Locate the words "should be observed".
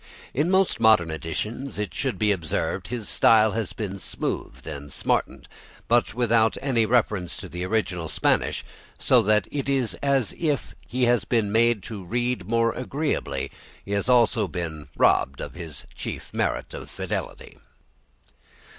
1.93-2.87